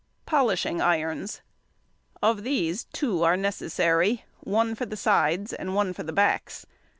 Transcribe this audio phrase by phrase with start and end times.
[0.25, 1.41] Polishing irons.
[2.23, 6.65] Of these two are necessary—one for the sides and one for the backs.